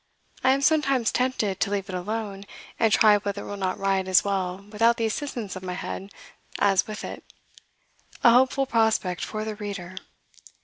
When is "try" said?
2.91-3.17